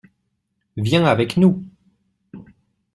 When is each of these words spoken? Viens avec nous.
Viens 0.77 1.05
avec 1.05 1.37
nous. 1.37 1.63